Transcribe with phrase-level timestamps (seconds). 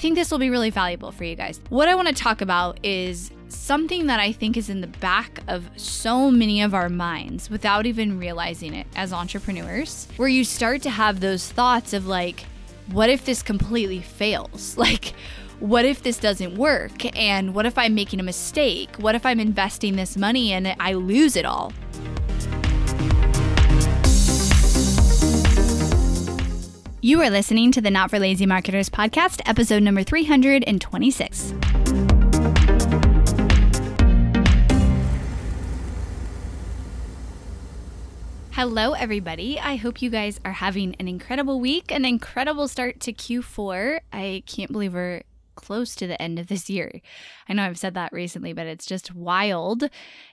[0.00, 1.60] think this will be really valuable for you guys.
[1.68, 5.40] What I want to talk about is something that I think is in the back
[5.46, 10.80] of so many of our minds without even realizing it as entrepreneurs, where you start
[10.82, 12.46] to have those thoughts of like,
[12.90, 14.76] what if this completely fails?
[14.90, 15.12] Like,
[15.58, 17.04] what if this doesn't work?
[17.14, 18.96] And what if I'm making a mistake?
[18.96, 21.74] What if I'm investing this money and I lose it all?
[27.02, 31.54] You are listening to the Not for Lazy Marketers podcast, episode number 326.
[38.50, 39.58] Hello, everybody.
[39.58, 44.00] I hope you guys are having an incredible week, an incredible start to Q4.
[44.12, 45.22] I can't believe we're
[45.54, 47.00] close to the end of this year.
[47.48, 49.84] I know I've said that recently, but it's just wild.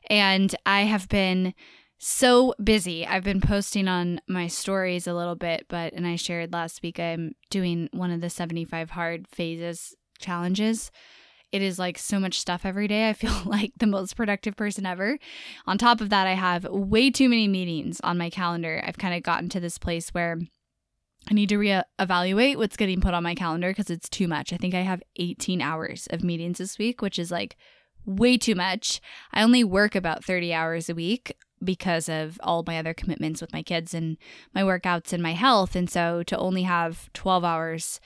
[0.09, 1.54] And I have been
[1.97, 3.05] so busy.
[3.05, 6.99] I've been posting on my stories a little bit, but and I shared last week
[6.99, 10.91] I'm doing one of the 75 hard phases challenges.
[11.51, 13.09] It is like so much stuff every day.
[13.09, 15.17] I feel like the most productive person ever.
[15.65, 18.84] On top of that, I have way too many meetings on my calendar.
[18.85, 20.37] I've kind of gotten to this place where
[21.29, 24.54] I need to reevaluate what's getting put on my calendar because it's too much.
[24.54, 27.57] I think I have 18 hours of meetings this week, which is like
[28.05, 29.01] way too much.
[29.34, 33.54] I only work about 30 hours a week because of all my other commitments with
[33.54, 34.18] my kids and
[34.54, 35.76] my workouts and my health.
[35.76, 38.00] And so to only have 12 hours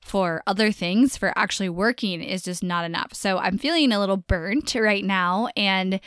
[0.00, 3.14] for other things for actually working is just not enough.
[3.14, 6.00] So I'm feeling a little burnt right now and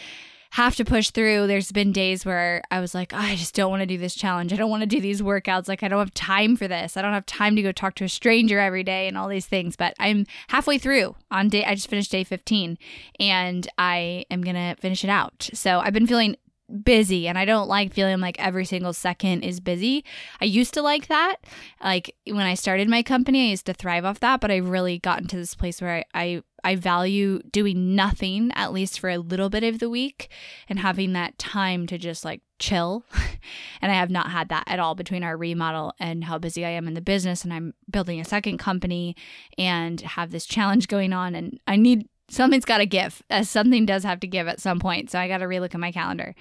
[0.52, 1.48] have to push through.
[1.48, 4.16] There's been days where I was like, oh, I just don't want to do this
[4.16, 4.54] challenge.
[4.54, 5.68] I don't want to do these workouts.
[5.68, 6.96] Like, I don't have time for this.
[6.96, 9.46] I don't have time to go talk to a stranger every day and all these
[9.46, 9.76] things.
[9.76, 12.78] But I'm halfway through on day, I just finished day 15
[13.20, 15.50] and I am going to finish it out.
[15.54, 16.38] So I've been feeling
[16.84, 20.04] busy and I don't like feeling like every single second is busy.
[20.42, 21.38] I used to like that.
[21.84, 25.00] Like when I started my company, I used to thrive off that, but I've really
[25.00, 29.20] gotten to this place where I, I I value doing nothing at least for a
[29.20, 30.30] little bit of the week
[30.68, 33.06] and having that time to just like chill.
[33.82, 36.72] and I have not had that at all between our remodel and how busy I
[36.72, 39.16] am in the business and I'm building a second company
[39.58, 43.22] and have this challenge going on and I need something's got to give.
[43.30, 45.10] Uh, something does have to give at some point.
[45.10, 46.36] So I got to relook at my calendar.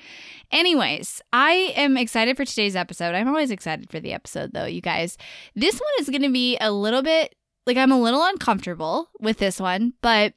[0.50, 3.14] Anyways, I am excited for today's episode.
[3.14, 5.16] I'm always excited for the episode, though, you guys.
[5.54, 7.34] This one is going to be a little bit
[7.66, 10.34] like I'm a little uncomfortable with this one, but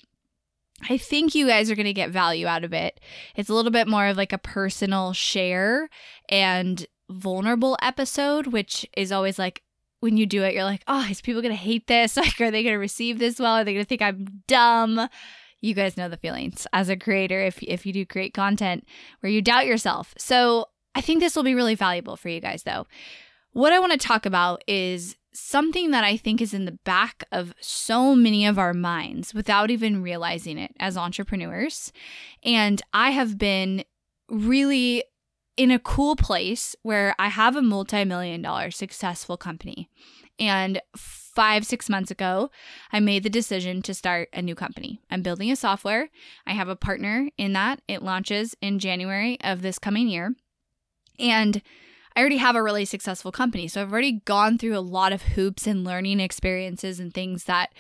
[0.89, 2.99] I think you guys are going to get value out of it.
[3.35, 5.89] It's a little bit more of like a personal share
[6.27, 9.63] and vulnerable episode, which is always like
[9.99, 12.17] when you do it, you're like, oh, is people going to hate this?
[12.17, 13.55] Like, are they going to receive this well?
[13.55, 15.09] Are they going to think I'm dumb?
[15.61, 18.85] You guys know the feelings as a creator if, if you do create content
[19.19, 20.13] where you doubt yourself.
[20.17, 22.87] So I think this will be really valuable for you guys, though.
[23.51, 27.23] What I want to talk about is something that I think is in the back
[27.31, 31.91] of so many of our minds without even realizing it as entrepreneurs.
[32.43, 33.83] And I have been
[34.29, 35.03] really
[35.59, 39.90] in a cool place where I have a multi million dollar successful company.
[40.40, 42.50] And five, six months ago,
[42.94, 45.02] I made the decision to start a new company.
[45.12, 46.12] I'm building a software.
[46.47, 47.81] I have a partner in that.
[47.90, 50.34] It launches in January of this coming year.
[51.20, 51.62] And
[52.16, 53.68] I already have a really successful company.
[53.68, 57.74] So I've already gone through a lot of hoops and learning experiences and things that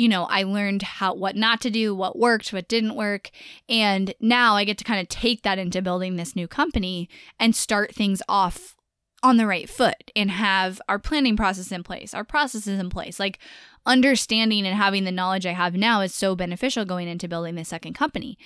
[0.00, 3.30] you know, I learned how what not to do, what worked, what didn't work,
[3.68, 7.06] and now I get to kind of take that into building this new company
[7.38, 8.76] and start things off
[9.22, 13.20] on the right foot and have our planning process in place, our processes in place.
[13.20, 13.38] Like
[13.84, 17.68] understanding and having the knowledge I have now is so beneficial going into building this
[17.68, 18.38] second company.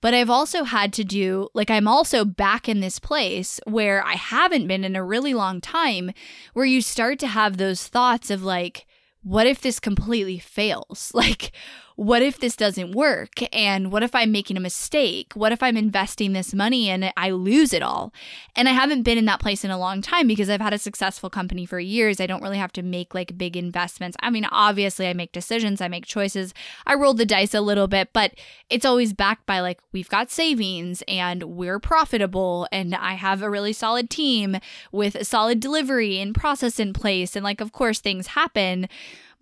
[0.00, 4.14] But I've also had to do, like, I'm also back in this place where I
[4.14, 6.12] haven't been in a really long time,
[6.52, 8.86] where you start to have those thoughts of like,
[9.22, 11.12] what if this completely fails?
[11.20, 11.52] Like,
[12.00, 13.42] what if this doesn't work?
[13.54, 15.34] And what if I'm making a mistake?
[15.34, 18.10] What if I'm investing this money and I lose it all?
[18.56, 20.78] And I haven't been in that place in a long time because I've had a
[20.78, 22.18] successful company for years.
[22.18, 24.16] I don't really have to make like big investments.
[24.22, 26.54] I mean, obviously, I make decisions, I make choices,
[26.86, 28.32] I roll the dice a little bit, but
[28.70, 33.50] it's always backed by like, we've got savings and we're profitable and I have a
[33.50, 34.56] really solid team
[34.90, 37.36] with solid delivery and process in place.
[37.36, 38.88] And like, of course, things happen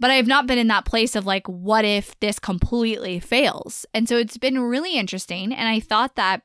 [0.00, 3.84] but I have not been in that place of like, what if this completely fails?
[3.92, 5.52] And so it's been really interesting.
[5.52, 6.42] And I thought that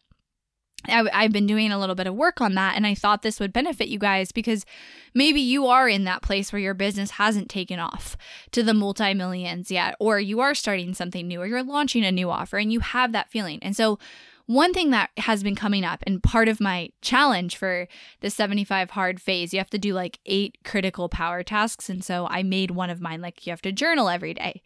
[0.85, 3.39] I, have been doing a little bit of work on that, and I thought this
[3.39, 4.65] would benefit you guys because
[5.13, 8.17] maybe you are in that place where your business hasn't taken off
[8.51, 12.11] to the multi millions yet, or you are starting something new, or you're launching a
[12.11, 13.59] new offer and you have that feeling.
[13.61, 13.97] And so,
[14.45, 17.88] one thing that has been coming up and part of my challenge for
[18.19, 21.90] the 75 hard phase, you have to do like eight critical power tasks.
[21.90, 24.62] And so I made one of mine like you have to journal every day.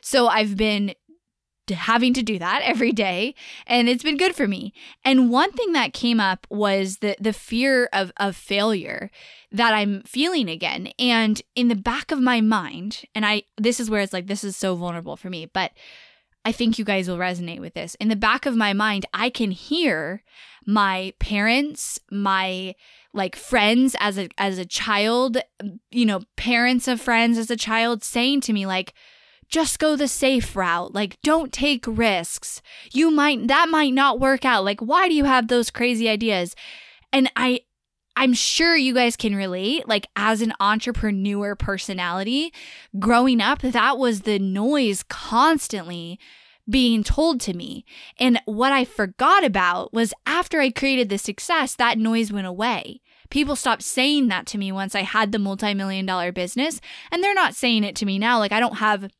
[0.00, 0.94] So I've been
[1.70, 3.34] having to do that every day
[3.66, 4.72] and it's been good for me.
[5.04, 9.10] And one thing that came up was the the fear of of failure
[9.50, 10.88] that I'm feeling again.
[10.98, 14.44] And in the back of my mind, and I this is where it's like this
[14.44, 15.72] is so vulnerable for me, but
[16.44, 17.94] I think you guys will resonate with this.
[17.96, 20.22] In the back of my mind, I can hear
[20.66, 22.74] my parents, my
[23.12, 25.38] like friends as a as a child,
[25.90, 28.94] you know, parents of friends as a child saying to me like
[29.48, 30.94] just go the safe route.
[30.94, 32.62] Like don't take risks.
[32.92, 34.64] You might that might not work out.
[34.64, 36.56] Like why do you have those crazy ideas?
[37.12, 37.60] And I
[38.16, 39.88] I'm sure you guys can relate.
[39.88, 42.52] Like, as an entrepreneur personality,
[42.98, 46.18] growing up, that was the noise constantly
[46.68, 47.84] being told to me.
[48.18, 53.00] And what I forgot about was after I created the success, that noise went away.
[53.30, 56.80] People stopped saying that to me once I had the multi million dollar business.
[57.10, 58.38] And they're not saying it to me now.
[58.38, 59.10] Like, I don't have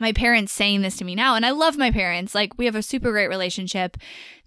[0.00, 2.74] my parents saying this to me now and I love my parents like we have
[2.74, 3.96] a super great relationship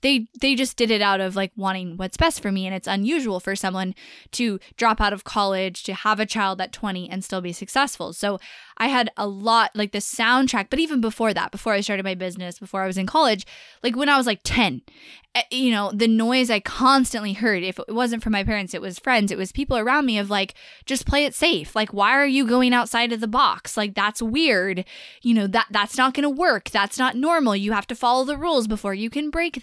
[0.01, 2.87] they they just did it out of like wanting what's best for me and it's
[2.87, 3.95] unusual for someone
[4.31, 8.13] to drop out of college to have a child at 20 and still be successful.
[8.13, 8.39] So
[8.77, 12.13] i had a lot like the soundtrack but even before that before i started my
[12.13, 13.47] business before i was in college
[13.83, 14.81] like when i was like 10
[15.33, 18.81] eh, you know the noise i constantly heard if it wasn't from my parents it
[18.81, 20.55] was friends it was people around me of like
[20.85, 21.75] just play it safe.
[21.75, 23.77] Like why are you going outside of the box?
[23.77, 24.85] Like that's weird.
[25.21, 26.69] You know that that's not going to work.
[26.69, 27.55] That's not normal.
[27.55, 29.61] You have to follow the rules before you can break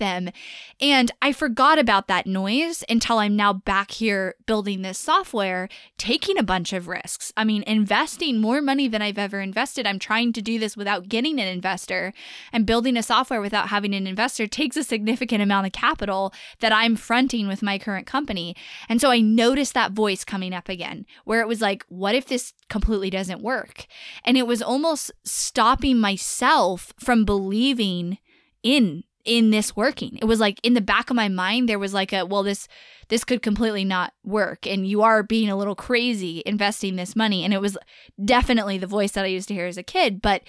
[0.81, 6.39] and I forgot about that noise until I'm now back here building this software, taking
[6.39, 7.33] a bunch of risks.
[7.37, 9.87] I mean, investing more money than I've ever invested.
[9.87, 12.13] I'm trying to do this without getting an investor,
[12.53, 16.73] and building a software without having an investor takes a significant amount of capital that
[16.73, 18.55] I'm fronting with my current company.
[18.89, 22.27] And so I noticed that voice coming up again, where it was like, what if
[22.27, 23.87] this completely doesn't work?
[24.25, 28.19] And it was almost stopping myself from believing
[28.63, 30.19] in in this working.
[30.21, 32.67] It was like in the back of my mind there was like a well this
[33.09, 37.45] this could completely not work and you are being a little crazy investing this money
[37.45, 37.77] and it was
[38.25, 40.43] definitely the voice that I used to hear as a kid, but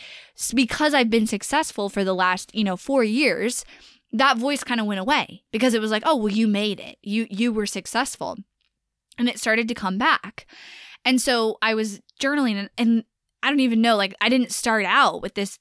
[0.55, 3.65] because I've been successful for the last, you know, 4 years,
[4.11, 6.97] that voice kind of went away because it was like, "Oh, well you made it.
[7.01, 8.37] You you were successful."
[9.17, 10.47] And it started to come back.
[11.05, 13.03] And so I was journaling and, and
[13.43, 15.59] I don't even know like I didn't start out with this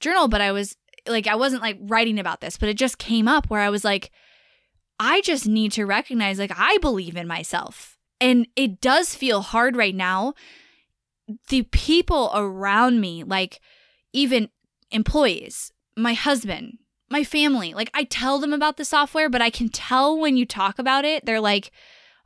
[0.00, 0.76] journal, but I was
[1.08, 3.84] like I wasn't like writing about this, but it just came up where I was
[3.84, 4.10] like,
[4.98, 7.98] I just need to recognize like I believe in myself.
[8.20, 10.34] And it does feel hard right now.
[11.48, 13.60] The people around me, like
[14.12, 14.48] even
[14.90, 16.78] employees, my husband,
[17.10, 20.46] my family, like I tell them about the software, but I can tell when you
[20.46, 21.70] talk about it, they're like,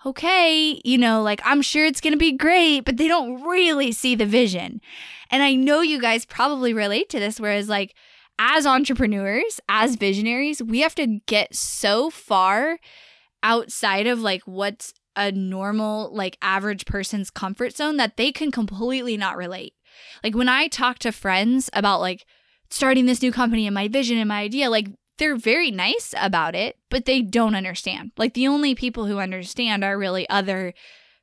[0.07, 3.93] okay, you know, like I'm sure it's going to be great, but they don't really
[3.93, 4.81] see the vision.
[5.31, 7.95] And I know you guys probably relate to this, whereas like
[8.41, 12.79] as entrepreneurs, as visionaries, we have to get so far
[13.43, 19.19] outside of like what's a normal, like average person's comfort zone that they can completely
[19.19, 19.75] not relate.
[20.25, 22.25] Like when I talk to friends about like
[22.71, 24.89] starting this new company and my vision and my idea, like
[25.19, 28.13] they're very nice about it, but they don't understand.
[28.17, 30.73] Like the only people who understand are really other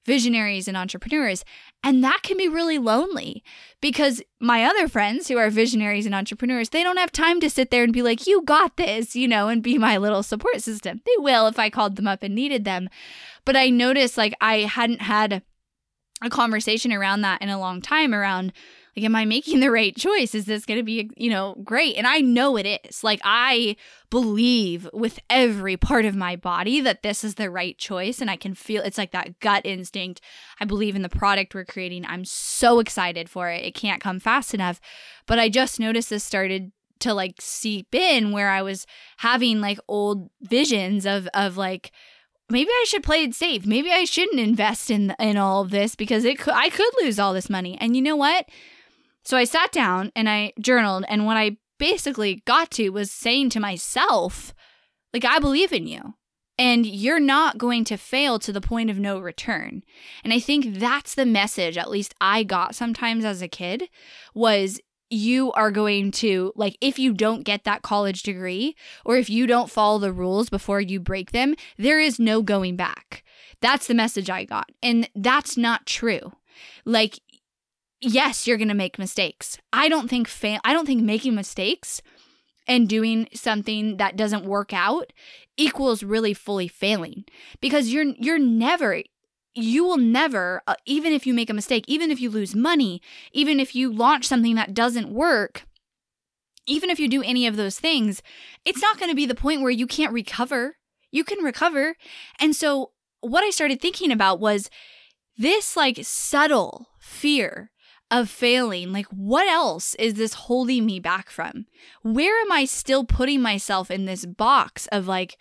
[0.06, 1.44] visionaries and entrepreneurs.
[1.84, 3.44] And that can be really lonely
[3.82, 7.72] because my other friends who are visionaries and entrepreneurs, they don't have time to sit
[7.72, 11.02] there and be like, you got this, you know, and be my little support system.
[11.06, 12.90] They will if I called them up and needed them.
[13.46, 15.44] But I noticed like I hadn't had
[16.22, 18.52] a conversation around that in a long time around
[18.98, 20.34] like, am I making the right choice?
[20.34, 21.98] Is this going to be, you know, great?
[21.98, 23.04] And I know it is.
[23.04, 23.76] Like, I
[24.10, 28.22] believe with every part of my body that this is the right choice.
[28.22, 30.20] And I can feel it's like that gut instinct.
[30.60, 32.08] I believe in the product we're creating.
[32.08, 33.64] I'm so excited for it.
[33.64, 34.82] It can't come fast enough.
[35.28, 38.88] But I just noticed this started to like seep in where I was
[39.18, 41.92] having like old visions of, of like,
[42.50, 43.64] maybe I should play it safe.
[43.68, 47.20] Maybe I shouldn't invest in in all of this because it could, I could lose
[47.20, 47.78] all this money.
[47.80, 48.50] And you know what?
[49.28, 53.50] So I sat down and I journaled, and what I basically got to was saying
[53.50, 54.54] to myself,
[55.14, 56.14] like, I believe in you.
[56.58, 59.84] And you're not going to fail to the point of no return.
[60.24, 63.90] And I think that's the message, at least I got sometimes as a kid,
[64.34, 64.80] was
[65.10, 69.46] you are going to like if you don't get that college degree or if you
[69.46, 73.24] don't follow the rules before you break them there is no going back
[73.62, 76.34] that's the message i got and that's not true
[76.84, 77.22] like
[78.02, 79.58] yes, you're going to make mistakes.
[79.74, 82.02] I don't think fa- I don't think making mistakes
[82.68, 85.14] and doing something that doesn't work out
[85.56, 87.26] equals really fully failing
[87.62, 89.02] because you're you're never
[89.56, 93.02] you will never uh, even if you make a mistake even if you lose money
[93.32, 95.66] even if you launch something that doesn't work
[96.68, 98.22] even if you do any of those things
[98.66, 100.76] it's not going to be the point where you can't recover
[101.12, 101.96] you can recover
[102.40, 104.70] and so what i started thinking about was
[105.38, 107.72] this like subtle fear
[108.10, 111.66] of failing, like what else is this holding me back from?
[112.04, 115.38] Where am I still putting myself in this box of like,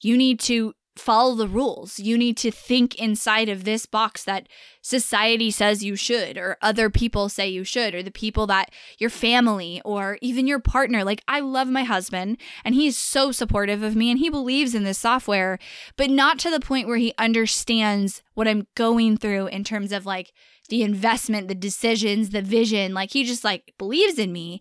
[0.00, 1.98] you need to follow the rules.
[1.98, 4.48] You need to think inside of this box that
[4.80, 9.10] society says you should, or other people say you should, or the people that your
[9.10, 11.04] family or even your partner.
[11.04, 14.84] Like, I love my husband and he's so supportive of me and he believes in
[14.84, 15.58] this software,
[15.96, 20.06] but not to the point where he understands what I'm going through in terms of
[20.06, 20.32] like
[20.66, 22.94] the investment, the decisions, the vision.
[22.94, 24.60] Like, he just like believes in me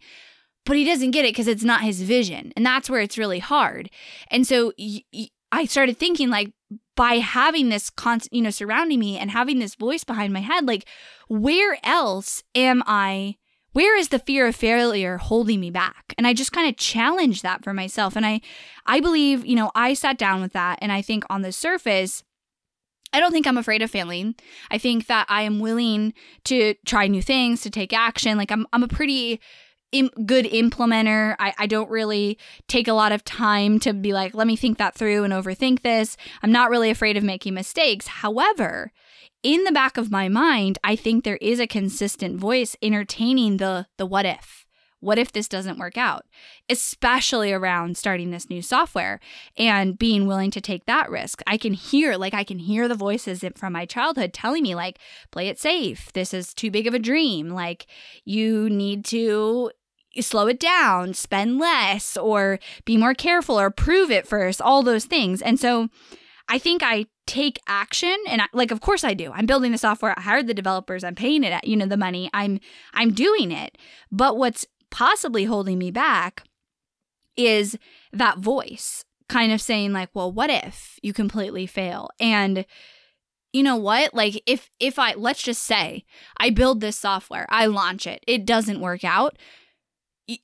[0.66, 2.52] but he doesn't get it because it's not his vision.
[2.56, 3.90] And that's where it's really hard.
[4.30, 6.54] And so y- y- I started thinking like
[6.96, 10.66] by having this constant, you know, surrounding me and having this voice behind my head,
[10.66, 10.86] like
[11.28, 13.36] where else am I?
[13.74, 16.14] Where is the fear of failure holding me back?
[16.18, 18.16] And I just kind of challenged that for myself.
[18.16, 18.42] And I,
[18.86, 22.24] I believe, you know, I sat down with that, and I think on the surface,
[23.16, 24.36] I don't think I'm afraid of failing.
[24.70, 26.14] I think that I am willing
[26.46, 28.38] to try new things, to take action.
[28.38, 29.40] Like I'm, I'm a pretty
[29.92, 31.38] Im- good implementer.
[31.40, 34.78] I, I don't really take a lot of time to be like, let me think
[34.78, 36.18] that through and overthink this.
[36.44, 38.08] I'm not really afraid of making mistakes.
[38.08, 38.92] However,
[39.44, 43.88] in the back of my mind, I think there is a consistent voice entertaining the
[43.98, 44.65] the what if.
[45.00, 46.26] What if this doesn't work out?
[46.70, 49.20] Especially around starting this new software
[49.58, 51.42] and being willing to take that risk.
[51.46, 55.00] I can hear, like, I can hear the voices from my childhood telling me, like,
[55.32, 56.12] play it safe.
[56.14, 57.50] This is too big of a dream.
[57.50, 57.88] Like,
[58.24, 59.72] you need to
[60.22, 65.06] slow it down, spend less, or be more careful, or prove it first, all those
[65.06, 65.42] things.
[65.42, 65.90] And so
[66.48, 69.32] I think I take action and I, like of course I do.
[69.34, 72.30] I'm building the software, I hired the developers, I'm paying it, you know, the money.
[72.34, 72.60] I'm
[72.94, 73.78] I'm doing it.
[74.12, 76.44] But what's possibly holding me back
[77.36, 77.78] is
[78.14, 82.66] that voice kind of saying like, "Well, what if you completely fail?" And
[83.54, 84.14] you know what?
[84.14, 86.06] Like if if I let's just say
[86.38, 89.38] I build this software, I launch it, it doesn't work out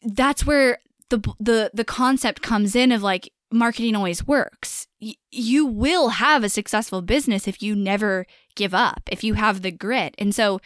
[0.03, 0.79] that's where
[1.09, 4.87] the the the concept comes in of like marketing always works.
[5.01, 9.61] Y- you will have a successful business if you never give up, if you have
[9.61, 10.15] the grit.
[10.17, 10.59] And so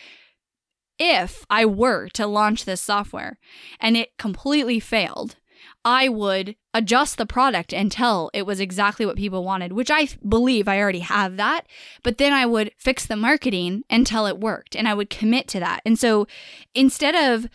[0.98, 3.38] if I were to launch this software
[3.80, 5.36] and it completely failed,
[5.84, 10.68] I would adjust the product until it was exactly what people wanted, which I believe
[10.68, 11.68] I already have that.
[12.04, 15.60] But then I would fix the marketing until it worked and I would commit to
[15.60, 15.82] that.
[15.86, 16.28] And so
[16.74, 17.48] instead of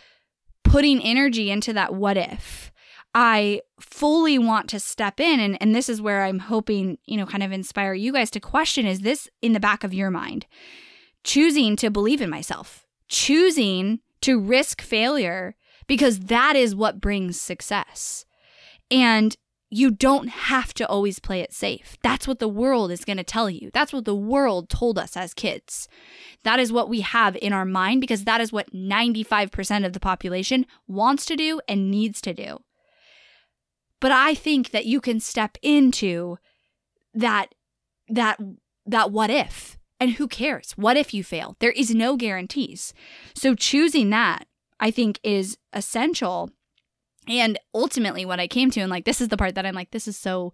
[0.63, 2.71] putting energy into that what if.
[3.13, 7.25] I fully want to step in and, and this is where I'm hoping, you know,
[7.25, 10.45] kind of inspire you guys to question is this in the back of your mind?
[11.25, 18.25] Choosing to believe in myself, choosing to risk failure because that is what brings success.
[18.89, 19.35] And
[19.69, 21.97] you don't have to always play it safe.
[22.03, 23.69] That's what the world is going to tell you.
[23.73, 25.87] That's what the world told us as kids.
[26.43, 29.99] That is what we have in our mind because that is what 95% of the
[29.99, 32.59] population wants to do and needs to do.
[33.99, 36.37] But I think that you can step into
[37.13, 37.53] that
[38.09, 38.39] that
[38.85, 40.71] that what if and who cares?
[40.71, 41.55] What if you fail?
[41.59, 42.93] There is no guarantees.
[43.33, 44.47] So choosing that
[44.79, 46.49] I think is essential
[47.27, 49.91] and ultimately, what I came to, and like, this is the part that I'm like,
[49.91, 50.53] this is so,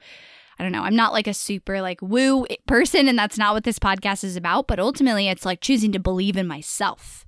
[0.60, 3.64] I don't know, I'm not like a super like woo person, and that's not what
[3.64, 4.68] this podcast is about.
[4.68, 7.26] But ultimately, it's like choosing to believe in myself.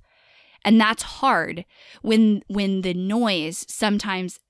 [0.62, 1.64] And that's hard
[2.02, 4.40] when when the noise sometimes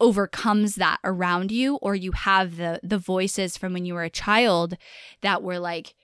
[0.00, 4.10] overcomes that around you or you have the the voices from when you were a
[4.10, 4.76] child
[5.20, 5.94] that were like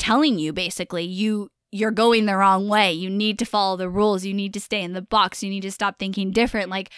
[0.00, 4.24] telling you basically you you're going the wrong way you need to follow the rules
[4.24, 6.90] you need to stay in the box you need to stop thinking different like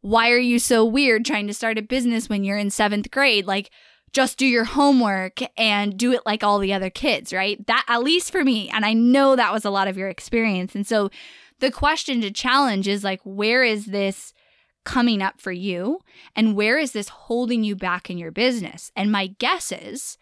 [0.00, 3.46] why are you so weird trying to start a business when you're in seventh grade?
[3.46, 3.70] Like,
[4.12, 7.64] just do your homework and do it like all the other kids, right?
[7.66, 10.74] That, at least for me, and I know that was a lot of your experience.
[10.74, 11.10] And so
[11.60, 14.32] the question to challenge is like, where is this
[14.84, 16.00] coming up for you?
[16.34, 18.90] And where is this holding you back in your business?
[18.96, 20.16] And my guess is,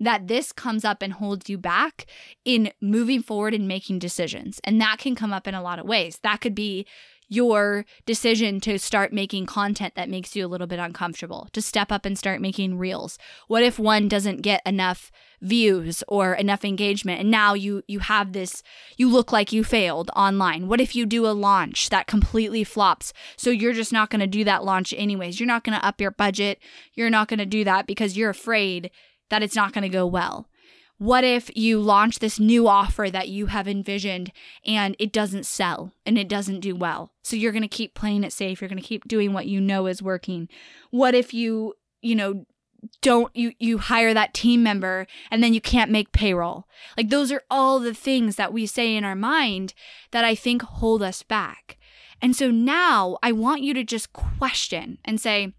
[0.00, 2.06] that this comes up and holds you back
[2.44, 4.60] in moving forward and making decisions.
[4.64, 6.18] And that can come up in a lot of ways.
[6.22, 6.86] That could be
[7.30, 11.92] your decision to start making content that makes you a little bit uncomfortable, to step
[11.92, 13.18] up and start making reels?
[13.46, 18.34] What if one doesn't get enough views or enough engagement and now you you have
[18.34, 18.62] this
[18.98, 20.66] you look like you failed online?
[20.66, 23.12] What if you do a launch that completely flops?
[23.36, 25.38] So you're just not going to do that launch anyways.
[25.38, 26.58] You're not going to up your budget.
[26.94, 28.90] You're not going to do that because you're afraid
[29.30, 30.48] that it's not going to go well.
[30.98, 34.32] What if you launch this new offer that you have envisioned
[34.66, 37.14] and it doesn't sell and it doesn't do well?
[37.22, 38.60] So you're going to keep playing it safe.
[38.60, 40.48] You're going to keep doing what you know is working.
[40.90, 41.72] What if you,
[42.02, 42.44] you know,
[43.02, 46.66] don't you you hire that team member and then you can't make payroll.
[46.96, 49.74] Like those are all the things that we say in our mind
[50.10, 51.78] that I think hold us back.
[52.22, 55.54] And so now I want you to just question and say,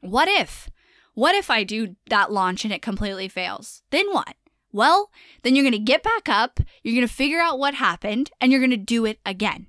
[0.00, 0.68] what if?
[1.14, 3.82] What if I do that launch and it completely fails?
[3.90, 4.34] Then what?
[4.72, 5.10] Well,
[5.42, 8.50] then you're going to get back up, you're going to figure out what happened, and
[8.50, 9.66] you're going to do it again.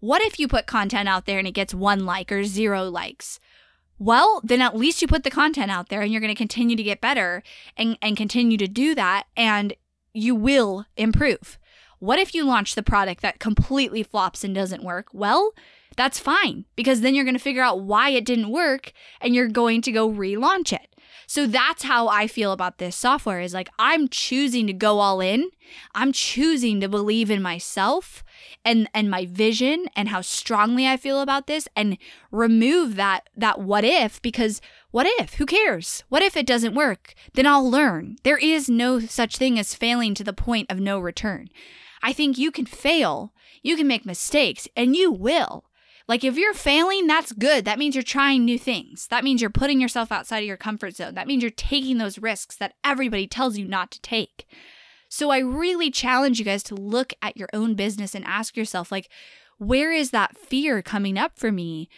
[0.00, 3.40] What if you put content out there and it gets one like or zero likes?
[3.98, 6.76] Well, then at least you put the content out there and you're going to continue
[6.76, 7.42] to get better
[7.76, 9.72] and, and continue to do that, and
[10.12, 11.58] you will improve.
[12.00, 15.06] What if you launch the product that completely flops and doesn't work?
[15.14, 15.52] Well,
[15.94, 19.48] that's fine because then you're going to figure out why it didn't work and you're
[19.48, 20.94] going to go relaunch it.
[21.26, 25.20] So that's how I feel about this software is like I'm choosing to go all
[25.20, 25.50] in.
[25.94, 28.22] I'm choosing to believe in myself
[28.64, 31.98] and and my vision and how strongly I feel about this and
[32.30, 34.60] remove that that what if because
[34.90, 35.34] what if?
[35.34, 36.04] Who cares?
[36.08, 37.14] What if it doesn't work?
[37.32, 38.16] Then I'll learn.
[38.22, 41.48] There is no such thing as failing to the point of no return.
[42.02, 43.32] I think you can fail,
[43.62, 45.64] you can make mistakes, and you will.
[46.06, 47.64] Like if you're failing, that's good.
[47.64, 49.06] That means you're trying new things.
[49.08, 51.14] That means you're putting yourself outside of your comfort zone.
[51.14, 54.46] That means you're taking those risks that everybody tells you not to take.
[55.08, 58.92] So I really challenge you guys to look at your own business and ask yourself
[58.92, 59.08] like
[59.58, 61.88] where is that fear coming up for me?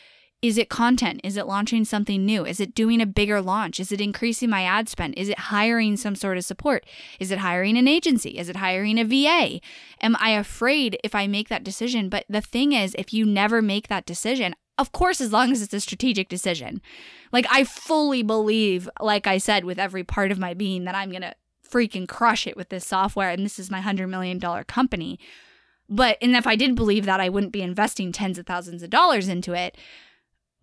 [0.46, 1.20] Is it content?
[1.24, 2.46] Is it launching something new?
[2.46, 3.80] Is it doing a bigger launch?
[3.80, 5.14] Is it increasing my ad spend?
[5.16, 6.86] Is it hiring some sort of support?
[7.18, 8.38] Is it hiring an agency?
[8.38, 9.60] Is it hiring a VA?
[10.00, 12.08] Am I afraid if I make that decision?
[12.08, 15.62] But the thing is, if you never make that decision, of course, as long as
[15.62, 16.80] it's a strategic decision,
[17.32, 21.10] like I fully believe, like I said, with every part of my being, that I'm
[21.10, 21.34] going to
[21.68, 25.18] freaking crush it with this software and this is my $100 million company.
[25.88, 28.90] But, and if I did believe that, I wouldn't be investing tens of thousands of
[28.90, 29.76] dollars into it.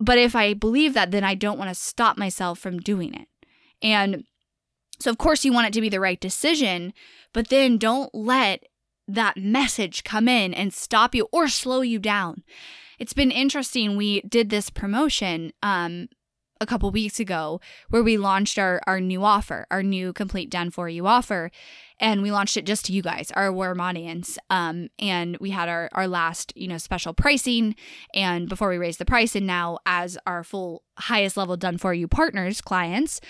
[0.00, 3.28] But if I believe that, then I don't want to stop myself from doing it.
[3.82, 4.24] And
[5.00, 6.92] so, of course, you want it to be the right decision,
[7.32, 8.64] but then don't let
[9.06, 12.42] that message come in and stop you or slow you down.
[12.98, 13.96] It's been interesting.
[13.96, 16.08] We did this promotion um,
[16.60, 20.70] a couple weeks ago where we launched our, our new offer, our new complete done
[20.70, 21.50] for you offer.
[22.00, 24.38] And we launched it just to you guys, our warm audience.
[24.50, 27.76] Um, and we had our, our last, you know, special pricing
[28.14, 29.36] and before we raised the price.
[29.36, 33.20] And now as our full highest level done for you partners, clients,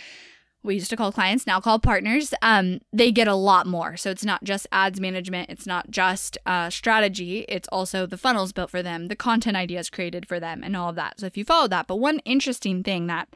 [0.64, 3.96] we used to call clients, now called partners, um, they get a lot more.
[3.96, 8.52] So it's not just ads management, it's not just uh, strategy, it's also the funnels
[8.52, 11.20] built for them, the content ideas created for them, and all of that.
[11.20, 13.28] So if you follow that, but one interesting thing that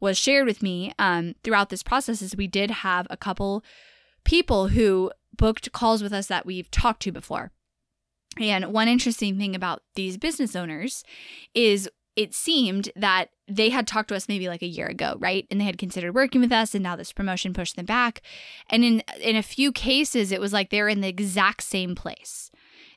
[0.00, 3.62] was shared with me um, throughout this process is we did have a couple
[4.24, 7.52] people who booked calls with us that we've talked to before.
[8.40, 11.04] And one interesting thing about these business owners
[11.54, 15.46] is it seemed that they had talked to us maybe like a year ago, right?
[15.50, 18.22] And they had considered working with us and now this promotion pushed them back.
[18.70, 22.50] And in in a few cases it was like they're in the exact same place.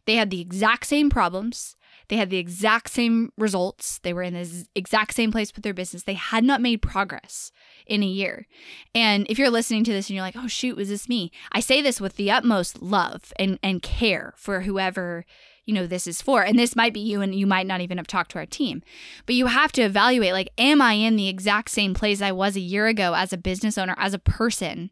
[0.06, 1.76] They had the exact same problems.
[2.08, 4.00] They had the exact same results.
[4.04, 6.04] They were in the exact same place with their business.
[6.04, 7.52] They had not made progress
[7.88, 8.48] in a year.
[8.94, 11.32] And if you're listening to this and you're like, oh, shoot, was this me?
[11.52, 15.26] I say this with the utmost love and, and care for whoever
[15.66, 17.98] you know this is for and this might be you and you might not even
[17.98, 18.82] have talked to our team
[19.26, 22.56] but you have to evaluate like am i in the exact same place i was
[22.56, 24.92] a year ago as a business owner as a person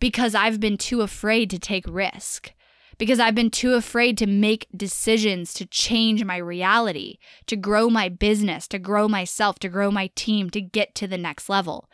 [0.00, 2.52] because i've been too afraid to take risk
[2.98, 8.08] because I've been too afraid to make decisions to change my reality, to grow my
[8.08, 11.90] business, to grow myself, to grow my team, to get to the next level.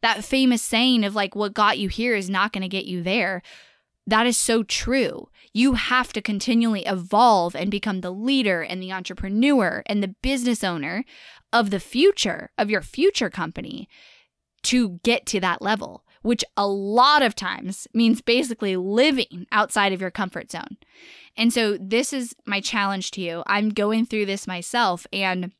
[0.00, 3.02] That famous saying of like, what got you here is not going to get you
[3.02, 3.42] there.
[4.06, 5.28] That is so true.
[5.52, 10.62] You have to continually evolve and become the leader and the entrepreneur and the business
[10.62, 11.04] owner
[11.52, 13.88] of the future, of your future company
[14.64, 20.00] to get to that level, which a lot of times means basically living outside of
[20.00, 20.76] your comfort zone.
[21.36, 23.42] And so, this is my challenge to you.
[23.46, 25.52] I'm going through this myself and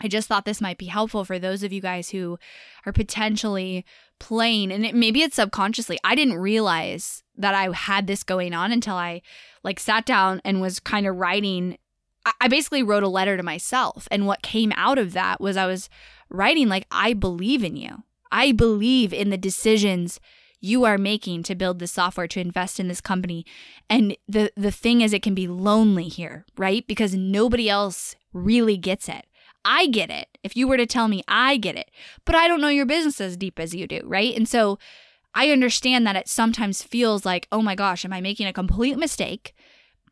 [0.00, 2.38] I just thought this might be helpful for those of you guys who
[2.86, 3.84] are potentially
[4.22, 5.98] playing and it, maybe it's subconsciously.
[6.04, 9.20] I didn't realize that I had this going on until I
[9.64, 11.76] like sat down and was kind of writing
[12.40, 14.06] I basically wrote a letter to myself.
[14.08, 15.90] And what came out of that was I was
[16.30, 18.04] writing, like, I believe in you.
[18.30, 20.20] I believe in the decisions
[20.60, 23.44] you are making to build this software to invest in this company
[23.90, 28.76] and the the thing is it can be lonely here right because nobody else really
[28.76, 29.26] gets it
[29.64, 31.90] i get it if you were to tell me i get it
[32.24, 34.78] but i don't know your business as deep as you do right and so
[35.34, 38.96] i understand that it sometimes feels like oh my gosh am i making a complete
[38.96, 39.54] mistake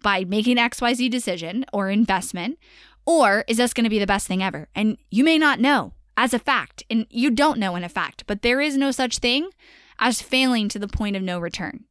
[0.03, 2.59] by making xyz decision or investment
[3.07, 5.93] or is this going to be the best thing ever and you may not know
[6.21, 6.85] as a fact.
[6.91, 9.49] And you don't know in a fact, but there is no such thing
[9.99, 11.87] as failing to the point of no return.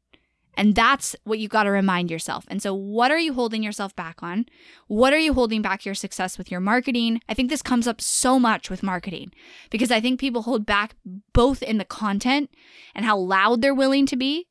[0.57, 2.45] And that's what you got to remind yourself.
[2.49, 4.45] And so, what are you holding yourself back on?
[4.87, 7.21] What are you holding back your success with your marketing?
[7.29, 9.31] I think this comes up so much with marketing
[9.69, 10.95] because I think people hold back
[11.33, 12.49] both in the content
[12.93, 14.47] and how loud they're willing to be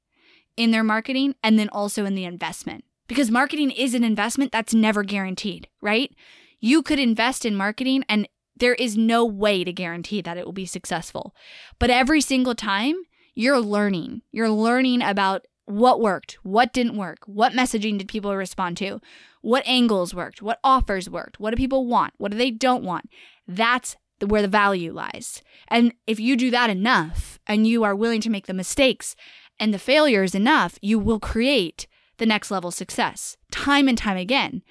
[0.56, 2.84] in their marketing and then also in the investment.
[3.06, 6.14] Because marketing is an investment that's never guaranteed, right?
[6.60, 10.52] You could invest in marketing and there is no way to guarantee that it will
[10.52, 11.34] be successful.
[11.78, 12.96] But every single time,
[13.34, 14.22] you're learning.
[14.32, 19.00] You're learning about what worked, what didn't work, what messaging did people respond to,
[19.42, 23.08] what angles worked, what offers worked, what do people want, what do they don't want.
[23.46, 25.42] That's where the value lies.
[25.68, 29.14] And if you do that enough and you are willing to make the mistakes
[29.60, 34.62] and the failures enough, you will create the next level success time and time again.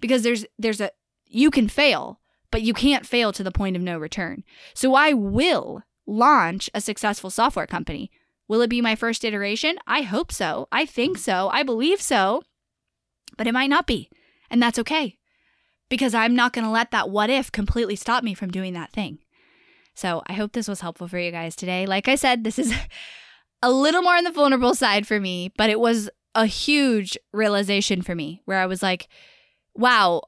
[0.00, 0.90] Because there's there's a
[1.26, 4.44] you can fail, but you can't fail to the point of no return.
[4.74, 8.10] So I will launch a successful software company.
[8.48, 9.76] Will it be my first iteration?
[9.86, 10.68] I hope so.
[10.70, 11.48] I think so.
[11.52, 12.42] I believe so.
[13.36, 14.10] But it might not be.
[14.50, 15.18] And that's okay
[15.88, 18.92] because I'm not going to let that what if completely stop me from doing that
[18.92, 19.18] thing.
[19.94, 21.84] So I hope this was helpful for you guys today.
[21.84, 22.74] Like I said, this is
[23.62, 28.00] a little more on the vulnerable side for me, but it was a huge realization
[28.00, 29.08] for me where I was like,
[29.74, 30.22] wow,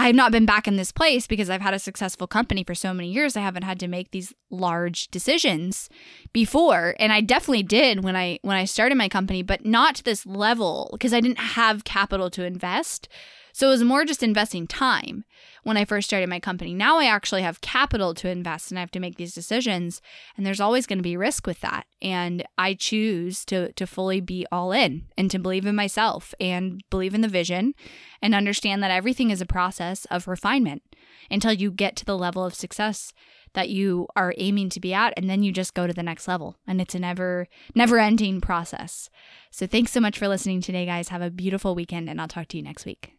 [0.00, 2.94] I've not been back in this place because I've had a successful company for so
[2.94, 3.36] many years.
[3.36, 5.90] I haven't had to make these large decisions
[6.32, 10.02] before, and I definitely did when I when I started my company, but not to
[10.02, 13.10] this level because I didn't have capital to invest.
[13.52, 15.24] So it was more just investing time
[15.64, 16.74] when I first started my company.
[16.74, 20.00] Now I actually have capital to invest and I have to make these decisions
[20.36, 21.86] and there's always going to be risk with that.
[22.00, 26.82] And I choose to to fully be all in and to believe in myself and
[26.90, 27.74] believe in the vision
[28.22, 29.46] and understand that everything is a
[29.90, 30.82] process of refinement
[31.30, 33.12] until you get to the level of success
[33.54, 36.28] that you are aiming to be at and then you just go to the next
[36.28, 39.10] level and it's a never never ending process.
[39.50, 41.08] So thanks so much for listening today guys.
[41.08, 43.14] Have a beautiful weekend and I'll talk to you next week.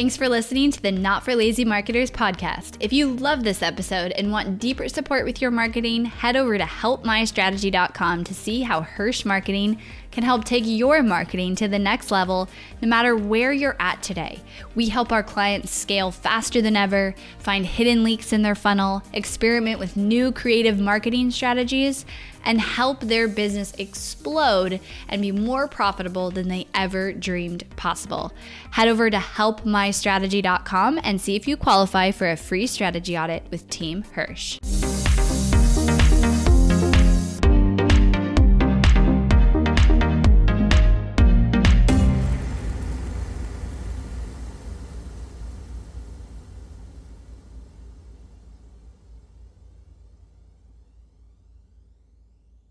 [0.00, 2.78] Thanks for listening to the Not for Lazy Marketers podcast.
[2.80, 6.64] If you love this episode and want deeper support with your marketing, head over to
[6.64, 9.78] helpmystrategy.com to see how Hirsch Marketing
[10.10, 12.48] can help take your marketing to the next level
[12.80, 14.40] no matter where you're at today.
[14.74, 19.78] We help our clients scale faster than ever, find hidden leaks in their funnel, experiment
[19.78, 22.06] with new creative marketing strategies,
[22.44, 28.32] and help their business explode and be more profitable than they ever dreamed possible.
[28.72, 33.68] Head over to helpmystrategy.com and see if you qualify for a free strategy audit with
[33.68, 34.58] Team Hirsch.